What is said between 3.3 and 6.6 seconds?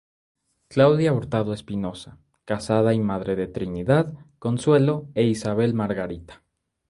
de Trinidad, Consuelo e Isabel Margarita.